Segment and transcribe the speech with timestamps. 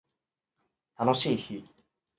[0.97, 1.63] 楽しい日